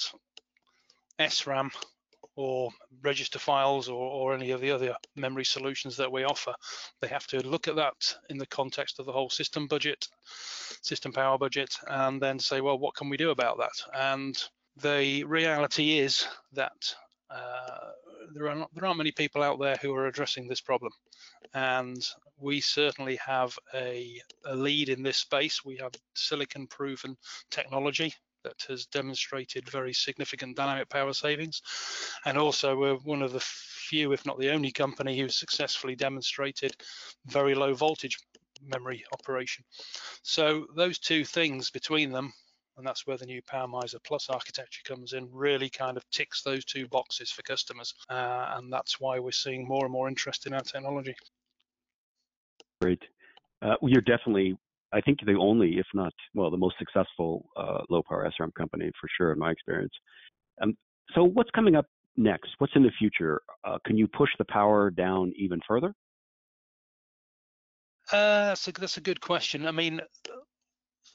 SRAM 1.19 1.71
or 2.35 2.69
register 3.01 3.39
files 3.39 3.87
or, 3.87 4.09
or 4.09 4.33
any 4.33 4.51
of 4.51 4.59
the 4.59 4.71
other 4.71 4.95
memory 5.15 5.45
solutions 5.45 5.95
that 5.97 6.11
we 6.11 6.23
offer. 6.23 6.53
They 7.01 7.07
have 7.07 7.27
to 7.27 7.47
look 7.47 7.67
at 7.67 7.77
that 7.77 8.15
in 8.29 8.37
the 8.37 8.45
context 8.47 8.99
of 8.99 9.05
the 9.05 9.11
whole 9.11 9.29
system 9.29 9.67
budget, 9.67 10.07
system 10.81 11.13
power 11.13 11.37
budget, 11.37 11.73
and 11.87 12.21
then 12.21 12.39
say, 12.39 12.61
well, 12.61 12.77
what 12.77 12.95
can 12.95 13.09
we 13.09 13.17
do 13.17 13.31
about 13.31 13.57
that? 13.57 13.81
And 13.93 14.37
the 14.81 15.23
reality 15.23 15.99
is 15.99 16.27
that 16.53 16.95
uh, 17.29 17.91
there 18.33 18.49
are 18.49 18.55
not, 18.55 18.69
there 18.73 18.85
aren't 18.85 18.97
many 18.97 19.11
people 19.11 19.43
out 19.43 19.59
there 19.59 19.77
who 19.81 19.93
are 19.95 20.07
addressing 20.07 20.47
this 20.47 20.61
problem, 20.61 20.91
and 21.53 22.07
we 22.37 22.59
certainly 22.59 23.17
have 23.25 23.57
a, 23.73 24.19
a 24.45 24.55
lead 24.55 24.89
in 24.89 25.03
this 25.03 25.17
space. 25.17 25.63
We 25.63 25.77
have 25.77 25.93
silicon-proven 26.15 27.15
technology 27.49 28.13
that 28.43 28.63
has 28.67 28.85
demonstrated 28.85 29.69
very 29.69 29.93
significant 29.93 30.55
dynamic 30.55 30.89
power 30.89 31.13
savings. 31.13 31.61
And 32.25 32.37
also 32.37 32.77
we're 32.77 32.95
one 32.95 33.21
of 33.21 33.33
the 33.33 33.39
few, 33.41 34.11
if 34.11 34.25
not 34.25 34.39
the 34.39 34.51
only 34.51 34.71
company 34.71 35.19
who's 35.19 35.39
successfully 35.39 35.95
demonstrated 35.95 36.75
very 37.25 37.55
low 37.55 37.73
voltage 37.73 38.17
memory 38.63 39.03
operation. 39.13 39.63
So 40.21 40.67
those 40.75 40.99
two 40.99 41.25
things 41.25 41.71
between 41.71 42.11
them, 42.11 42.33
and 42.77 42.85
that's 42.85 43.07
where 43.07 43.17
the 43.17 43.25
new 43.25 43.41
PowerMiser 43.41 44.03
Plus 44.03 44.29
architecture 44.29 44.81
comes 44.85 45.13
in, 45.13 45.29
really 45.31 45.69
kind 45.69 45.97
of 45.97 46.09
ticks 46.11 46.41
those 46.43 46.65
two 46.65 46.87
boxes 46.87 47.31
for 47.31 47.41
customers. 47.43 47.93
Uh, 48.09 48.53
and 48.57 48.71
that's 48.71 48.99
why 48.99 49.19
we're 49.19 49.31
seeing 49.31 49.67
more 49.67 49.85
and 49.85 49.93
more 49.93 50.07
interest 50.07 50.45
in 50.47 50.53
our 50.53 50.61
technology. 50.61 51.15
Great. 52.81 53.01
Uh, 53.61 53.75
you're 53.81 54.01
definitely 54.01 54.57
I 54.95 55.01
think 55.01 55.19
the 55.25 55.33
only, 55.33 55.77
if 55.77 55.85
not, 55.93 56.13
well, 56.33 56.49
the 56.49 56.57
most 56.57 56.75
successful 56.79 57.49
uh, 57.57 57.79
low 57.89 58.01
power 58.07 58.29
SRAM 58.39 58.53
company 58.53 58.89
for 58.99 59.09
sure 59.17 59.33
in 59.33 59.39
my 59.39 59.51
experience. 59.51 59.91
Um, 60.61 60.77
so 61.13 61.25
what's 61.25 61.49
coming 61.51 61.75
up 61.75 61.85
next? 62.15 62.51
What's 62.59 62.73
in 62.75 62.83
the 62.83 62.91
future? 62.97 63.41
Uh, 63.65 63.77
can 63.85 63.97
you 63.97 64.07
push 64.07 64.29
the 64.37 64.45
power 64.45 64.89
down 64.89 65.33
even 65.37 65.59
further? 65.67 65.93
Uh, 68.11 68.55
so 68.55 68.71
that's 68.71 68.95
a 68.95 69.01
good 69.01 69.19
question. 69.19 69.67
I 69.67 69.71
mean, 69.71 69.99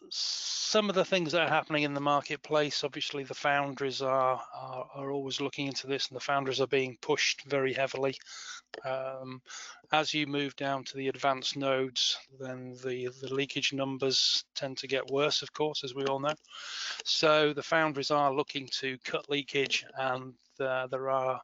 some 0.09 0.89
of 0.89 0.95
the 0.95 1.05
things 1.05 1.33
that 1.33 1.43
are 1.43 1.49
happening 1.49 1.83
in 1.83 1.95
the 1.95 2.01
marketplace, 2.01 2.85
obviously 2.85 3.25
the 3.25 3.35
foundries 3.35 4.03
are, 4.03 4.41
are, 4.55 4.87
are 4.95 5.11
always 5.11 5.41
looking 5.41 5.67
into 5.67 5.87
this 5.87 6.09
and 6.09 6.17
the 6.17 6.25
foundries 6.25 6.61
are 6.61 6.67
being 6.67 6.97
pushed 7.01 7.43
very 7.45 7.73
heavily. 7.73 8.17
Um, 8.85 9.43
as 9.93 10.15
you 10.15 10.27
move 10.27 10.55
down 10.57 10.85
to 10.85 10.97
the 10.97 11.09
advanced 11.09 11.57
nodes, 11.57 12.17
then 12.39 12.77
the, 12.85 13.09
the 13.21 13.35
leakage 13.35 13.73
numbers 13.73 14.45
tend 14.55 14.79
to 14.79 14.87
get 14.87 15.11
worse, 15.11 15.43
of 15.43 15.53
course, 15.53 15.83
as 15.85 15.95
we 15.95 16.05
all 16.05 16.21
know. 16.21 16.35
So 17.05 17.53
the 17.53 17.63
foundries 17.63 18.11
are 18.11 18.33
looking 18.33 18.69
to 18.81 18.97
cut 19.05 19.29
leakage 19.29 19.85
and 19.99 20.35
uh, 20.61 20.87
there 20.87 21.11
are 21.11 21.41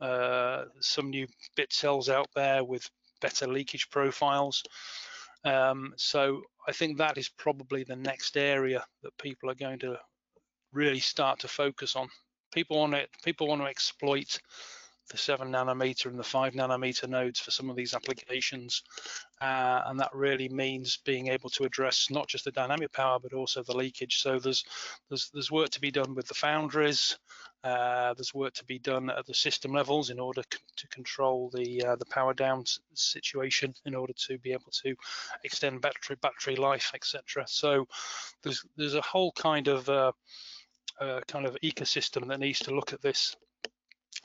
uh, 0.00 0.64
some 0.80 1.10
new 1.10 1.26
bit 1.56 1.72
cells 1.72 2.08
out 2.08 2.28
there 2.34 2.64
with 2.64 2.88
better 3.20 3.46
leakage 3.46 3.90
profiles. 3.90 4.62
Um, 5.44 5.94
so 5.96 6.42
I 6.70 6.72
think 6.72 6.98
that 6.98 7.18
is 7.18 7.28
probably 7.28 7.82
the 7.82 7.96
next 7.96 8.36
area 8.36 8.84
that 9.02 9.18
people 9.18 9.50
are 9.50 9.56
going 9.56 9.80
to 9.80 9.98
really 10.72 11.00
start 11.00 11.40
to 11.40 11.48
focus 11.48 11.96
on. 11.96 12.08
People 12.54 12.78
want 12.78 12.92
to 12.92 13.08
people 13.24 13.48
want 13.48 13.60
to 13.60 13.66
exploit 13.66 14.38
the 15.10 15.18
seven 15.18 15.50
nanometer 15.50 16.06
and 16.06 16.16
the 16.16 16.22
five 16.22 16.52
nanometer 16.52 17.08
nodes 17.08 17.40
for 17.40 17.50
some 17.50 17.70
of 17.70 17.74
these 17.74 17.92
applications. 17.92 18.84
Uh, 19.40 19.80
and 19.86 19.98
that 19.98 20.14
really 20.14 20.48
means 20.48 20.98
being 21.04 21.26
able 21.26 21.50
to 21.50 21.64
address 21.64 22.06
not 22.08 22.28
just 22.28 22.44
the 22.44 22.52
dynamic 22.52 22.92
power, 22.92 23.18
but 23.18 23.32
also 23.32 23.64
the 23.64 23.76
leakage. 23.76 24.18
So 24.18 24.38
there's 24.38 24.62
there's, 25.08 25.28
there's 25.34 25.50
work 25.50 25.70
to 25.70 25.80
be 25.80 25.90
done 25.90 26.14
with 26.14 26.28
the 26.28 26.34
foundries. 26.34 27.18
Uh, 27.62 28.14
there's 28.14 28.32
work 28.32 28.54
to 28.54 28.64
be 28.64 28.78
done 28.78 29.10
at 29.10 29.26
the 29.26 29.34
system 29.34 29.72
levels 29.72 30.08
in 30.08 30.18
order 30.18 30.42
to 30.76 30.88
control 30.88 31.50
the 31.52 31.84
uh, 31.84 31.96
the 31.96 32.06
power 32.06 32.32
down 32.32 32.64
situation 32.94 33.74
in 33.84 33.94
order 33.94 34.14
to 34.14 34.38
be 34.38 34.52
able 34.52 34.70
to 34.70 34.94
extend 35.44 35.82
battery 35.82 36.16
battery 36.22 36.56
life, 36.56 36.92
etc. 36.94 37.44
So 37.46 37.86
there's 38.42 38.64
there's 38.76 38.94
a 38.94 39.02
whole 39.02 39.32
kind 39.32 39.68
of 39.68 39.88
uh, 39.90 40.12
uh, 41.00 41.20
kind 41.28 41.44
of 41.44 41.56
ecosystem 41.62 42.28
that 42.28 42.40
needs 42.40 42.60
to 42.60 42.74
look 42.74 42.94
at 42.94 43.02
this 43.02 43.36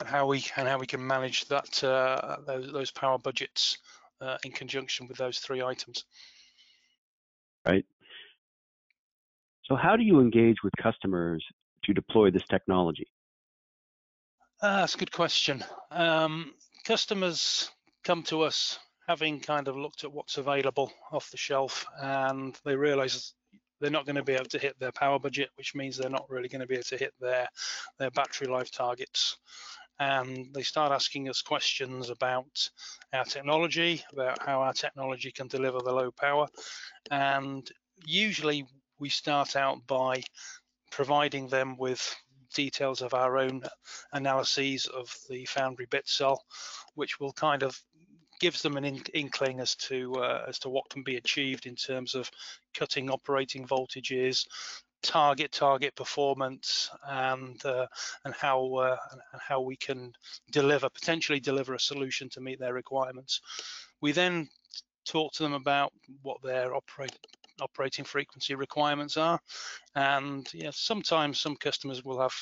and 0.00 0.08
how 0.08 0.26
we 0.26 0.44
and 0.56 0.68
how 0.68 0.78
we 0.78 0.86
can 0.86 1.06
manage 1.06 1.46
that 1.46 1.84
uh, 1.84 2.36
those, 2.46 2.72
those, 2.72 2.90
power 2.90 3.18
budgets 3.18 3.78
uh, 4.20 4.36
in 4.44 4.52
conjunction 4.52 5.06
with 5.08 5.16
those 5.16 5.38
three 5.38 5.62
items. 5.62 6.04
Right. 7.66 7.84
So, 9.64 9.74
how 9.74 9.96
do 9.96 10.04
you 10.04 10.20
engage 10.20 10.56
with 10.62 10.72
customers 10.80 11.44
to 11.84 11.92
deploy 11.92 12.30
this 12.30 12.44
technology? 12.50 13.06
Uh, 14.60 14.80
that's 14.80 14.94
a 14.94 14.98
good 14.98 15.12
question. 15.12 15.64
Um, 15.90 16.52
customers 16.84 17.70
come 18.04 18.22
to 18.24 18.42
us 18.42 18.78
having 19.06 19.40
kind 19.40 19.68
of 19.68 19.76
looked 19.76 20.04
at 20.04 20.12
what's 20.12 20.38
available 20.38 20.92
off 21.12 21.30
the 21.30 21.36
shelf, 21.36 21.86
and 22.00 22.58
they 22.64 22.74
realise 22.74 23.34
they're 23.80 23.90
not 23.90 24.06
going 24.06 24.16
to 24.16 24.22
be 24.22 24.32
able 24.32 24.46
to 24.46 24.58
hit 24.58 24.78
their 24.78 24.92
power 24.92 25.18
budget, 25.18 25.50
which 25.56 25.74
means 25.74 25.96
they're 25.96 26.10
not 26.10 26.28
really 26.28 26.48
going 26.48 26.62
to 26.62 26.66
be 26.66 26.74
able 26.74 26.84
to 26.84 26.96
hit 26.96 27.12
their 27.20 27.48
their 27.98 28.10
battery 28.10 28.48
life 28.48 28.70
targets 28.70 29.36
and 29.98 30.48
they 30.52 30.62
start 30.62 30.92
asking 30.92 31.28
us 31.28 31.42
questions 31.42 32.10
about 32.10 32.68
our 33.12 33.24
technology, 33.24 34.04
about 34.12 34.38
how 34.44 34.60
our 34.60 34.72
technology 34.72 35.32
can 35.32 35.48
deliver 35.48 35.78
the 35.78 35.92
low 35.92 36.10
power. 36.10 36.46
And 37.10 37.68
usually 38.04 38.66
we 38.98 39.08
start 39.08 39.56
out 39.56 39.86
by 39.86 40.22
providing 40.90 41.48
them 41.48 41.76
with 41.78 42.14
details 42.54 43.02
of 43.02 43.14
our 43.14 43.38
own 43.38 43.62
analyses 44.12 44.86
of 44.86 45.14
the 45.28 45.44
Foundry 45.46 45.86
bit 45.86 46.08
cell, 46.08 46.44
which 46.94 47.20
will 47.20 47.32
kind 47.32 47.62
of 47.62 47.80
gives 48.40 48.62
them 48.62 48.76
an 48.76 48.84
inkling 49.14 49.60
as 49.60 49.74
to 49.76 50.14
uh, 50.16 50.44
as 50.48 50.58
to 50.58 50.68
what 50.68 50.88
can 50.90 51.02
be 51.02 51.16
achieved 51.16 51.66
in 51.66 51.74
terms 51.74 52.14
of 52.14 52.30
cutting 52.74 53.10
operating 53.10 53.66
voltages, 53.66 54.46
target 55.02 55.52
target 55.52 55.94
performance 55.94 56.90
and 57.08 57.64
uh, 57.64 57.86
and 58.24 58.34
how 58.34 58.74
uh, 58.74 58.96
and 59.12 59.40
how 59.40 59.60
we 59.60 59.76
can 59.76 60.12
deliver 60.50 60.88
potentially 60.88 61.40
deliver 61.40 61.74
a 61.74 61.80
solution 61.80 62.28
to 62.28 62.40
meet 62.40 62.58
their 62.58 62.74
requirements. 62.74 63.40
We 64.00 64.12
then 64.12 64.48
talk 65.06 65.32
to 65.34 65.42
them 65.42 65.54
about 65.54 65.92
what 66.22 66.42
their 66.42 66.74
operate, 66.74 67.16
operating 67.60 68.04
frequency 68.04 68.54
requirements 68.54 69.16
are. 69.16 69.40
And 69.94 70.46
yeah, 70.52 70.70
sometimes 70.72 71.40
some 71.40 71.56
customers 71.56 72.04
will 72.04 72.20
have 72.20 72.34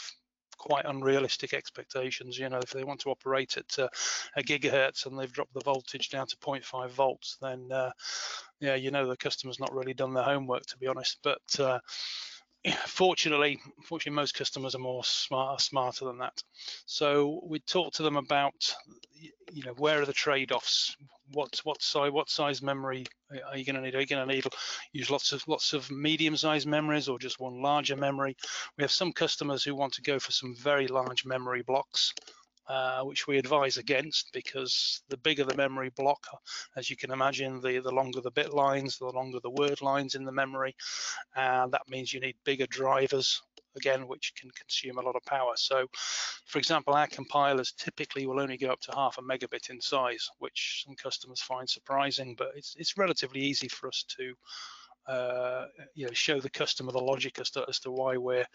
quite 0.57 0.85
unrealistic 0.87 1.53
expectations. 1.53 2.39
You 2.39 2.49
know, 2.49 2.59
if 2.59 2.71
they 2.71 2.85
want 2.85 3.01
to 3.01 3.11
operate 3.11 3.57
at 3.57 3.79
uh, 3.79 3.89
a 4.37 4.43
gigahertz 4.43 5.07
and 5.07 5.19
they've 5.19 5.33
dropped 5.33 5.55
the 5.55 5.61
voltage 5.65 6.11
down 6.11 6.27
to 6.29 6.37
0.5 6.37 6.91
volts, 6.91 7.37
then 7.41 7.69
uh, 7.71 7.91
yeah, 8.61 8.75
you 8.75 8.91
know 8.91 9.07
the 9.07 9.17
customer's 9.17 9.61
not 9.61 9.75
really 9.75 9.95
done 9.95 10.15
their 10.15 10.25
homework 10.25 10.65
to 10.67 10.79
be 10.79 10.87
honest. 10.87 11.19
But 11.23 11.43
uh, 11.59 11.81
fortunately, 12.87 13.61
fortunately, 13.85 14.17
most 14.17 14.35
customers 14.35 14.75
are 14.75 14.79
more 14.79 15.05
smart, 15.05 15.61
smarter 15.61 16.05
than 16.07 16.19
that. 16.19 16.43
So 16.87 17.41
we 17.45 17.61
talk 17.61 17.93
to 17.95 18.03
them 18.03 18.17
about, 18.17 18.75
you 19.53 19.65
know, 19.65 19.75
where 19.77 20.01
are 20.01 20.07
the 20.07 20.13
trade-offs? 20.13 20.97
What 21.33 21.59
what 21.65 21.83
size 21.83 22.13
what 22.13 22.29
size 22.29 22.61
memory 22.61 23.07
are 23.49 23.57
you 23.57 23.65
going 23.65 23.77
to 23.77 23.81
need? 23.81 23.95
Are 23.95 24.01
you 24.01 24.07
going 24.07 24.29
to 24.29 24.35
need 24.35 24.45
use 24.93 25.11
lots 25.11 25.33
of 25.33 25.43
lots 25.49 25.73
of 25.73 25.91
medium-sized 25.91 26.67
memories 26.67 27.09
or 27.09 27.19
just 27.19 27.41
one 27.41 27.63
larger 27.63 27.97
memory? 27.97 28.37
We 28.77 28.85
have 28.85 28.91
some 28.91 29.13
customers 29.13 29.65
who 29.65 29.75
want 29.75 29.95
to 29.95 30.03
go 30.03 30.19
for 30.19 30.33
some 30.33 30.55
very 30.55 30.87
large 30.87 31.25
memory 31.25 31.63
blocks. 31.63 32.13
Uh, 32.67 33.03
which 33.03 33.27
we 33.27 33.37
advise 33.37 33.77
against 33.77 34.33
because 34.33 35.03
the 35.11 35.19
bigger 35.19 35.45
the 35.45 35.55
memory 35.55 35.91
block, 35.99 36.27
as 36.77 36.89
you 36.89 36.97
can 36.97 37.11
imagine, 37.11 37.61
the, 37.61 37.79
the 37.81 37.93
longer 37.93 38.23
the 38.23 38.31
bit 38.31 38.55
lines, 38.55 38.97
the 38.97 39.05
longer 39.05 39.39
the 39.43 39.51
word 39.51 39.83
lines 39.83 40.15
in 40.15 40.25
the 40.25 40.33
memory, 40.33 40.75
and 41.37 41.71
that 41.71 41.87
means 41.91 42.11
you 42.11 42.21
need 42.21 42.37
bigger 42.43 42.67
drivers 42.69 43.43
again, 43.77 44.09
which 44.09 44.33
can 44.35 44.51
consume 44.53 44.97
a 44.97 45.03
lot 45.03 45.17
of 45.17 45.23
power. 45.25 45.53
So, 45.57 45.87
for 46.47 46.59
example, 46.59 46.95
our 46.95 47.07
compilers 47.07 47.73
typically 47.73 48.27
will 48.27 48.41
only 48.41 48.57
go 48.57 48.69
up 48.69 48.81
to 48.83 48.95
half 48.95 49.19
a 49.19 49.23
megabit 49.23 49.69
in 49.69 49.81
size, 49.81 50.31
which 50.39 50.85
some 50.87 50.95
customers 50.95 51.43
find 51.43 51.69
surprising, 51.69 52.35
but 52.35 52.53
it's, 52.55 52.75
it's 52.79 52.97
relatively 52.97 53.41
easy 53.41 53.69
for 53.69 53.89
us 53.89 54.05
to 54.17 54.35
uh, 55.07 55.67
you 55.95 56.07
know, 56.07 56.13
show 56.13 56.41
the 56.41 56.49
customer 56.51 56.93
the 56.93 56.99
logic 56.99 57.39
as 57.39 57.51
to, 57.51 57.65
as 57.69 57.79
to 57.81 57.91
why 57.91 58.17
we're 58.17 58.47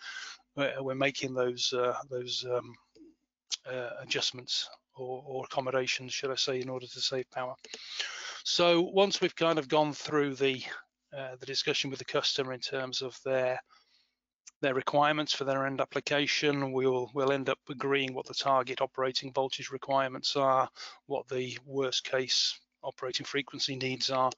we're 0.79 0.95
making 0.95 1.33
those 1.33 1.71
uh, 1.73 1.95
those 2.09 2.45
um, 2.51 2.73
uh, 3.65 3.89
adjustments 4.01 4.69
or, 4.95 5.23
or, 5.25 5.45
accommodations, 5.45 6.13
should 6.13 6.31
I 6.31 6.35
say, 6.35 6.59
in 6.59 6.69
order 6.69 6.87
to 6.87 7.01
save 7.01 7.29
power. 7.31 7.55
So 8.43 8.81
once 8.81 9.21
we've 9.21 9.35
kind 9.35 9.59
of 9.59 9.67
gone 9.67 9.93
through 9.93 10.35
the 10.35 10.63
uh, 11.17 11.35
the 11.39 11.45
discussion 11.45 11.89
with 11.89 11.99
the 11.99 12.05
customer 12.05 12.53
in 12.53 12.59
terms 12.59 13.01
of 13.01 13.17
their 13.25 13.59
their 14.61 14.73
requirements 14.73 15.33
for 15.33 15.45
their 15.45 15.65
end 15.65 15.81
application, 15.81 16.71
we'll 16.71 17.09
we'll 17.13 17.31
end 17.31 17.49
up 17.49 17.59
agreeing 17.69 18.13
what 18.13 18.27
the 18.27 18.33
target 18.33 18.81
operating 18.81 19.31
voltage 19.33 19.71
requirements 19.71 20.35
are, 20.35 20.69
what 21.07 21.27
the 21.27 21.57
worst 21.65 22.03
case 22.03 22.59
operating 22.83 23.25
frequency 23.25 23.75
needs 23.75 24.09
are, 24.09 24.31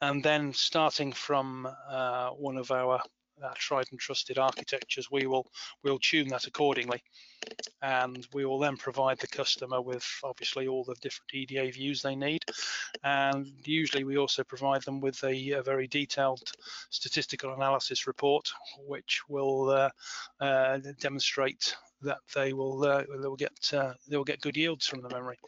and 0.00 0.22
then 0.22 0.52
starting 0.52 1.12
from 1.12 1.68
uh, 1.88 2.30
one 2.30 2.56
of 2.56 2.70
our 2.70 3.00
our 3.42 3.54
tried 3.54 3.86
and 3.90 4.00
trusted 4.00 4.38
architectures, 4.38 5.10
we 5.10 5.26
will 5.26 5.46
we'll 5.82 5.98
tune 5.98 6.28
that 6.28 6.46
accordingly, 6.46 7.02
and 7.82 8.26
we 8.32 8.44
will 8.44 8.58
then 8.58 8.76
provide 8.76 9.18
the 9.18 9.26
customer 9.26 9.80
with 9.80 10.06
obviously 10.24 10.66
all 10.66 10.84
the 10.84 10.94
different 11.00 11.32
EDA 11.34 11.70
views 11.72 12.02
they 12.02 12.16
need, 12.16 12.42
and 13.04 13.46
usually 13.64 14.04
we 14.04 14.18
also 14.18 14.42
provide 14.44 14.82
them 14.82 15.00
with 15.00 15.22
a, 15.24 15.52
a 15.52 15.62
very 15.62 15.86
detailed 15.86 16.50
statistical 16.90 17.54
analysis 17.54 18.06
report, 18.06 18.50
which 18.86 19.20
will 19.28 19.70
uh, 19.70 19.90
uh, 20.40 20.78
demonstrate 21.00 21.76
that 22.02 22.18
they 22.34 22.52
will 22.52 22.82
uh, 22.84 23.02
they 23.20 23.28
will 23.28 23.36
get 23.36 23.72
uh, 23.72 23.92
they 24.08 24.16
will 24.16 24.24
get 24.24 24.40
good 24.40 24.56
yields 24.56 24.86
from 24.86 25.00
the 25.02 25.10
memory, 25.10 25.38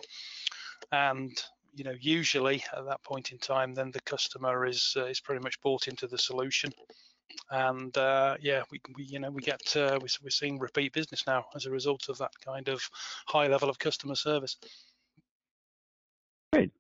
and 0.93 1.43
you 1.75 1.85
know 1.85 1.95
usually 2.01 2.63
at 2.77 2.85
that 2.87 3.03
point 3.05 3.31
in 3.31 3.39
time 3.39 3.75
then 3.75 3.91
the 3.91 4.01
customer 4.01 4.67
is 4.67 4.95
uh, 4.97 5.05
is 5.05 5.21
pretty 5.21 5.43
much 5.43 5.61
bought 5.61 5.89
into 5.89 6.07
the 6.07 6.19
solution 6.19 6.71
and 7.51 7.97
uh, 7.97 8.37
yeah, 8.41 8.63
we, 8.71 8.81
we, 8.97 9.05
you 9.05 9.19
know 9.19 9.31
we 9.31 9.43
get 9.43 9.77
uh, 9.77 9.99
we, 10.01 10.09
we're 10.23 10.31
seeing 10.31 10.59
repeat 10.59 10.93
business 10.93 11.25
now 11.27 11.45
as 11.55 11.67
a 11.67 11.71
result 11.71 12.09
of 12.09 12.19
that 12.19 12.33
kind 12.45 12.69
of 12.69 12.81
high 13.27 13.47
level 13.47 13.69
of 13.69 13.79
customer 13.79 14.15
service. 14.15 14.57
Great. 16.53 16.71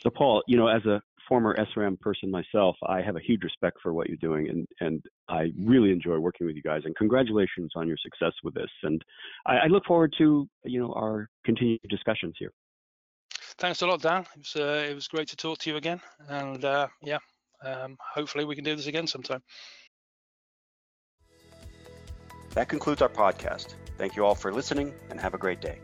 So 0.00 0.10
Paul, 0.10 0.42
you 0.46 0.56
know, 0.56 0.68
as 0.68 0.84
a 0.86 1.02
former 1.28 1.54
SRAM 1.56 2.00
person 2.00 2.30
myself, 2.30 2.76
I 2.86 3.02
have 3.02 3.16
a 3.16 3.20
huge 3.20 3.42
respect 3.42 3.78
for 3.82 3.92
what 3.92 4.08
you're 4.08 4.16
doing, 4.16 4.48
and 4.48 4.66
and 4.80 5.04
I 5.28 5.52
really 5.58 5.90
enjoy 5.90 6.18
working 6.18 6.46
with 6.46 6.56
you 6.56 6.62
guys. 6.62 6.82
And 6.84 6.96
congratulations 6.96 7.72
on 7.76 7.86
your 7.86 7.98
success 8.02 8.32
with 8.42 8.54
this. 8.54 8.70
And 8.82 9.04
I, 9.46 9.56
I 9.56 9.66
look 9.66 9.84
forward 9.84 10.14
to 10.18 10.48
you 10.64 10.80
know 10.80 10.92
our 10.94 11.28
continued 11.44 11.80
discussions 11.88 12.34
here. 12.38 12.52
Thanks 13.58 13.82
a 13.82 13.86
lot, 13.86 14.02
Dan. 14.02 14.22
It 14.22 14.38
was 14.38 14.56
uh, 14.56 14.86
it 14.90 14.94
was 14.94 15.08
great 15.08 15.28
to 15.28 15.36
talk 15.36 15.58
to 15.58 15.70
you 15.70 15.76
again, 15.76 16.00
and 16.28 16.64
uh, 16.64 16.88
yeah, 17.02 17.18
um, 17.64 17.96
hopefully 18.14 18.44
we 18.44 18.54
can 18.54 18.64
do 18.64 18.76
this 18.76 18.86
again 18.86 19.06
sometime. 19.06 19.42
That 22.54 22.68
concludes 22.68 23.02
our 23.02 23.08
podcast. 23.08 23.74
Thank 23.98 24.16
you 24.16 24.24
all 24.24 24.34
for 24.34 24.52
listening 24.52 24.92
and 25.10 25.20
have 25.20 25.34
a 25.34 25.38
great 25.38 25.60
day. 25.60 25.78